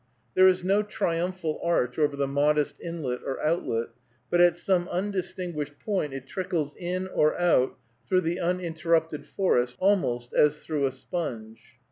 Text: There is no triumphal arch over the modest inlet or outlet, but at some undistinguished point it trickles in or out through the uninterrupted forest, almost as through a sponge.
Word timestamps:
There 0.33 0.47
is 0.47 0.63
no 0.63 0.81
triumphal 0.81 1.59
arch 1.63 1.99
over 1.99 2.15
the 2.15 2.25
modest 2.25 2.79
inlet 2.79 3.19
or 3.23 3.39
outlet, 3.45 3.89
but 4.31 4.41
at 4.41 4.57
some 4.57 4.87
undistinguished 4.89 5.77
point 5.77 6.11
it 6.11 6.25
trickles 6.25 6.75
in 6.75 7.07
or 7.09 7.39
out 7.39 7.77
through 8.09 8.21
the 8.21 8.39
uninterrupted 8.39 9.27
forest, 9.27 9.77
almost 9.77 10.33
as 10.33 10.57
through 10.57 10.87
a 10.87 10.91
sponge. 10.91 11.75